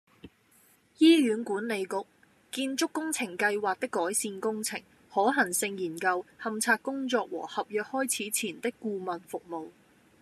[0.97, 1.89] 醫院管理局－
[2.51, 4.81] 建築工程計劃的改善工程、
[5.13, 9.69] 可行性研究、勘測工作和合約開始前的顧問服務